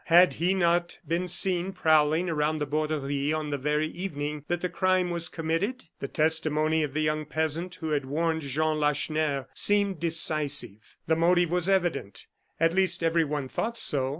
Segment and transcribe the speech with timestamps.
[0.05, 4.67] Had he not been seen prowling around the Borderie on the very evening that the
[4.67, 5.83] crime was committed?
[5.99, 10.95] The testimony of the young peasant who had warned Jean Lacheneur seemed decisive.
[11.05, 12.25] The motive was evident;
[12.59, 14.09] at least, everyone thought so.